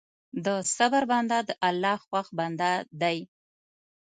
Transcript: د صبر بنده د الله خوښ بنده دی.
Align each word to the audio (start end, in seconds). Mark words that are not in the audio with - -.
د 0.45 0.47
صبر 0.75 1.03
بنده 1.11 1.37
د 1.47 1.49
الله 1.67 1.95
خوښ 2.05 2.27
بنده 2.39 2.71
دی. 3.01 3.17